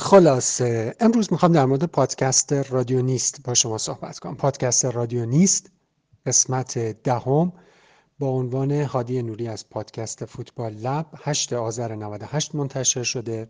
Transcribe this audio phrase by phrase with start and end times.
[0.00, 0.94] خلاصه.
[1.00, 4.36] امروز می‌خوام در مورد پادکست رادیو نیست با شما صحبت کنم.
[4.36, 5.70] پادکست رادیو نیست
[6.26, 7.52] قسمت دهم
[8.18, 11.06] با عنوان هادی نوری از پادکست فوتبال لب.
[11.16, 13.48] 8 آذر 98 منتشر شده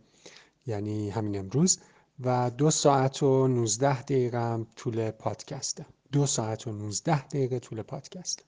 [0.67, 1.79] یعنی همین امروز.
[2.21, 8.45] و دو ساعت و 19 دقیقه طول پادکسته دو ساعت و 19 دقیقه طول پادکست.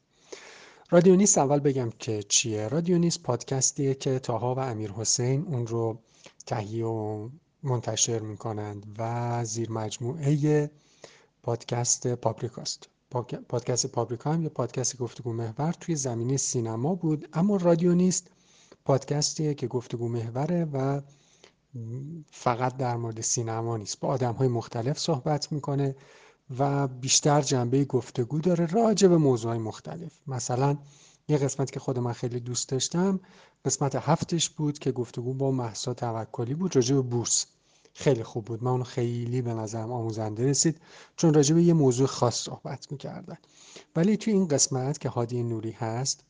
[0.90, 2.68] رادیو نیست اول بگم که چیه.
[2.68, 5.98] رادیو نیست پادکستیه که تاها و امیر حسین اون رو
[6.46, 7.28] تهیه و
[7.62, 10.70] منتشر می‌کنند و زیر مجموعه
[11.42, 12.88] پادکست پاپریکاست.
[13.48, 18.30] پادکست پاپریکا هم یه پادکست گفتگو محور توی زمینه سینما بود اما رادیو نیست.
[18.84, 21.00] پادکستیه که گفتگو محوره و
[22.30, 24.00] فقط در مورد سینما نیست.
[24.00, 25.96] با آدم های مختلف صحبت می‌کنه
[26.58, 30.12] و بیشتر جنبه گفتگو داره راجع به موضوع مختلف.
[30.26, 30.76] مثلا
[31.32, 33.20] یه قسمت که خود من خیلی دوست داشتم
[33.64, 37.46] قسمت هفتش بود که گفتگو با محسا توکلی بود راجع به بورس.
[37.94, 38.64] خیلی خوب بود.
[38.64, 40.80] من اونو خیلی به نظرم آموزنده رسید
[41.16, 43.36] چون راجع به یه موضوع خاص صحبت می‌کردن.
[43.96, 46.24] ولی توی این قسمت که هادی نوری هست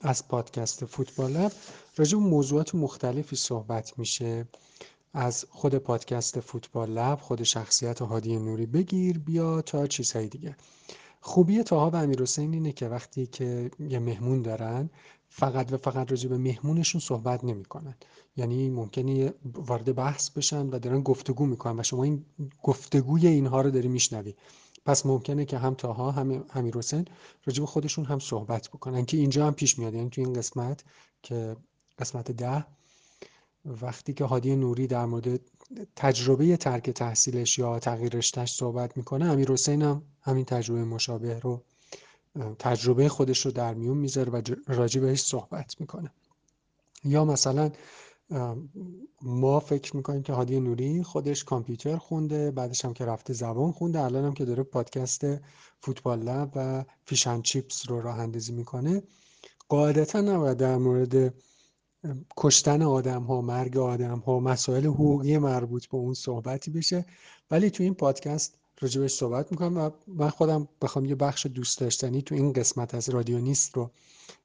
[0.00, 1.52] از پادکست فوتبال لب
[1.96, 4.48] راجع به موضوعات مختلفی صحبت میشه.
[5.14, 10.56] از خود پادکست فوتبال لب خود شخصیت هادی نوری بگیر بیا تا چیزهای دیگه.
[11.20, 14.90] خوبی تاها و امیر اینه که وقتی که یه مهمون دارن
[15.28, 17.94] فقط و فقط راجع به مهمونشون صحبت نمی‌کنن.
[18.36, 22.24] یعنی ممکنه وارد بحث بشن و دارن گفتگو می‌کنن و شما این
[22.62, 24.34] گفتگوی اینها رو داری میشنوی.
[24.86, 27.04] پس ممکنه که هم تاها هم امیر حسین
[27.44, 29.94] راجع به خودشون هم صحبت بکنن که اینجا هم پیش میاد.
[29.94, 30.84] یعنی تو این قسمت
[31.22, 31.56] که
[31.98, 32.66] قسمت ده
[33.64, 35.40] وقتی که هادی نوری در مورد
[35.96, 41.62] تجربه ترک تحصیلش یا تغییر رشتهش صحبت می‌کنه امیر حسین هم همین تجربه مشابه رو
[42.58, 46.10] تجربه خودش رو در میون می‌ذاره و راجع بهش صحبت می‌کنه.
[47.04, 47.70] یا مثلا
[49.22, 54.00] ما فکر می‌کنیم که هادی نوری خودش کامپیوتر خونده بعدش هم که رفته زبان خونده
[54.00, 55.26] الان هم که داره پادکست
[55.80, 59.02] فوتبال لب و فیشن چیپس رو راه اندازی می‌کنه.
[59.68, 61.34] قاعدتا نباید در مورد
[62.36, 67.04] کشتن آدم ها مرگ آدم ها مسائل حقوقی مربوط به اون صحبتی بشه.
[67.50, 72.22] ولی تو این پادکست راجبش صحبت می‌کنم و من خودم بخوام یه بخش دوست داشتنی
[72.22, 73.90] تو این قسمت از رادیو نیست رو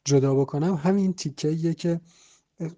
[0.06, 0.76] جدا بکنم.
[0.76, 2.02] همین تیکه که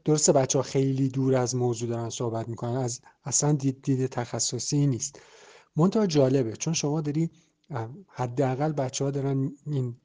[0.05, 4.87] درسته بچه ها خیلی دور از موضوع دارن صحبت می‌کنن از اصلا دید, دید تخصصی
[4.87, 5.19] نیست.
[5.75, 7.29] منتها جالبه چون شما داری
[8.07, 9.95] حداقل بچه ها دارن این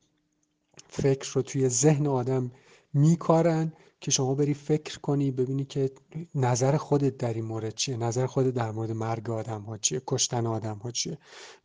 [0.89, 2.51] فکر رو توی ذهن آدم
[2.93, 5.91] میکارن که شما بری فکر کنی ببینی که
[6.35, 10.47] نظر خودت در این مورد چیه نظر خودت در مورد مرگ آدم ها چیه کشتن
[10.47, 11.19] آدم ها چیه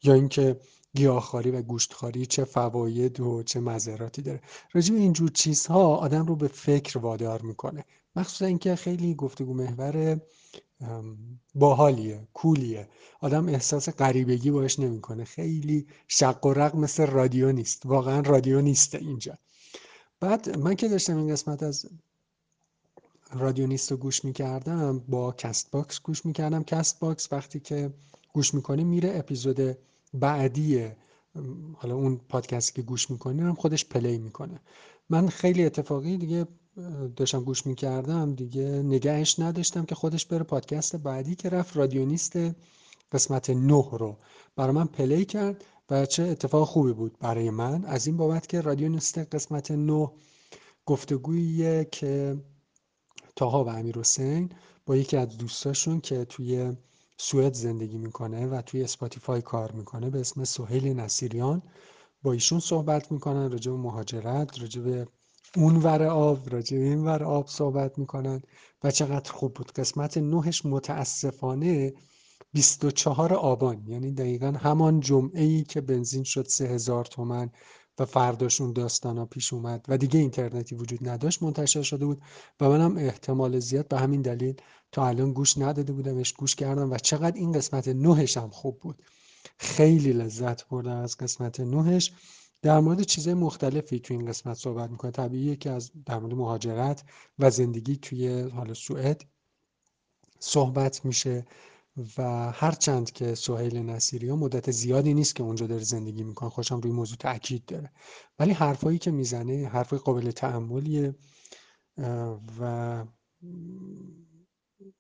[0.04, 0.60] یا اینکه
[0.94, 4.42] گیاهخواری و گوشتخواری چه فواید و چه مضراتی داره.
[4.74, 7.86] راجع به اینجور چیزها آدم رو به فکر وادار می‌کنه.
[8.16, 10.22] مخصوصا اینکه خیلی گفتگو محور
[11.56, 12.90] باحالیه cool یه.
[13.22, 15.24] آدم احساس غریبگی باش نمی‌کنه.
[15.24, 17.86] خیلی شق و رق مثل رادیو نیست.
[17.86, 19.38] واقعا رادیو نیست اینجا.
[20.20, 21.86] بعد من که داشتم این قسمت از
[23.34, 26.64] رادیو نیست رو گوش می‌کردم با Castbox گوش می‌کردم.
[26.64, 27.94] Castbox وقتی که
[28.34, 29.78] گوش می‌کنی میره اپیزود
[30.14, 30.88] بعدی
[31.74, 34.60] حالا اون پادکستی که گوش می‌کنی هم خودش play می‌کنه.
[35.10, 36.48] من خیلی اتفاقی دیگه
[37.16, 42.38] داشتم گوش می‌کردم دیگه نگهش نداشتم که خودش بره پادکست بعدی که رفت رادیونیست
[43.12, 44.18] قسمت نه رو.
[44.56, 45.64] برای من play کرد.
[45.90, 50.12] و چه اتفاق خوبی بود برای من؟ از این بابت که رادیونیست قسمت نه
[50.86, 52.38] گفتگوییه که
[53.36, 54.50] طاها و امیر حسین
[54.86, 56.78] با یکی از دوستاشون که توی
[57.18, 61.62] سوئد زندگی می‌کنه و توی Spotify کار می‌کنه به اسم سهیل نصیریان
[62.24, 65.08] با ایشون صحبت می‌کنن راجع به مهاجرت راجع به
[65.56, 68.42] اون ور آب راجع به این ور آب صحبت می‌کنن
[68.84, 69.72] و چقدر خوب بود.
[69.72, 71.94] قسمت نهش متاسفانه
[72.56, 77.50] 24 آبان یعنی دقیقا همان جمعه ای که بنزین شد 3000 تومن
[78.00, 82.22] و فرداشون داستانا پیش اومد و دیگه اینترنتی وجود نداشت منتشر شده بود
[82.60, 84.56] و منم احتمال زیاد به همین دلیل
[84.92, 89.04] تا الان گوش نداده بودمش گوش کردم و چقدر این قسمت نهش هم خوب بود.
[89.58, 92.12] خیلی لذت بردم از قسمت نهش
[92.62, 97.04] در مورد چیزهای مختلفی تو این قسمت صحبت می‌کنه طبیعیه که از در مورد مهاجرت
[97.40, 99.26] و زندگی توی حال سوئد
[100.40, 101.46] صحبت میشه.
[102.18, 106.80] و هرچند که سهیل نصیری ها مدت زیادی نیست که اونجا داره زندگی می‌کنه خوشم
[106.80, 107.92] روی موضوع تاکید داره.
[108.40, 111.16] ولی حرفایی که می‌زنه حرفای قابل تعملیه
[112.60, 113.06] و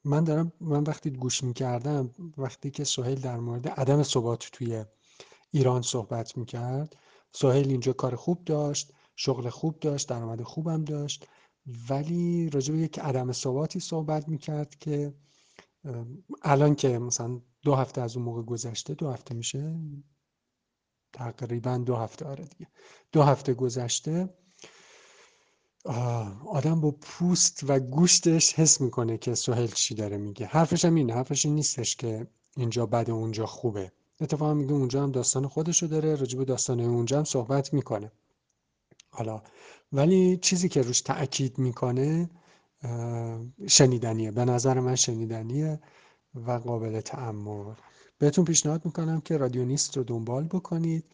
[0.03, 4.85] من دارم من وقتی گوش می‌کردم وقتی که سهیل در مورد عدم ثبات توی
[5.51, 6.95] ایران صحبت می‌کرد
[7.31, 11.27] سهیل اینجا کار خوب داشت شغل خوب داشت درآمد خوبم داشت
[11.89, 15.13] ولی راجع به یک عدم ثباتی صحبت می‌کرد که
[16.41, 19.75] الان که مثلا دو هفته از اون موقع گذشته دو هفته میشه؟
[21.13, 22.67] تقریبا دو هفته آره دیگه.
[23.11, 24.29] دو هفته گذشته
[26.47, 30.45] آدم با پوست و گوشتش حس می‌کنه که سهل چی داره میگه.
[30.45, 32.27] حرفش هم اینه حرفش این نیستش که
[32.57, 33.91] اینجا بده اونجا خوبه.
[34.21, 38.11] اتفاقا میگه اونجا هم داستان خودشو داره راجب داستان اونجا هم صحبت می‌کنه.
[39.09, 39.41] حالا
[39.91, 42.29] ولی چیزی که روش تاکید می‌کنه
[43.67, 44.31] شنیدنیه.
[44.31, 45.79] به نظر من شنیدنیه
[46.35, 47.73] و قابل تعمل.
[48.17, 51.05] بهتون پیشنهاد می‌کنم که رادیونیست رو دنبال بکنید.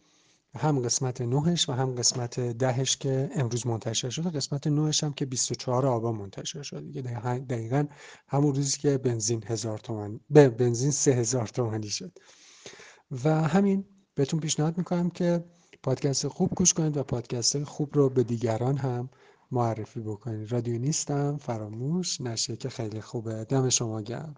[0.56, 4.30] هم قسمت نهش و هم قسمت دهش که امروز منتشر شده.
[4.30, 7.02] قسمت نهش هم که 24 آبان منتشر دیگه
[7.38, 7.86] دقیقا
[8.28, 12.12] همون روزی که بنزین هزار تومن به بنزین سه هزار تومنی شد.
[13.24, 13.84] و همین
[14.14, 15.44] بهتون پیشنهاد می‌کنم که
[15.82, 19.10] پادکست خوب گوش کنید و پادکست خوب رو به دیگران هم
[19.52, 23.44] معرفی بکنید رادیو نیستم فراموش نشه که خیلی خوبه.
[23.44, 24.36] دم شما گرم.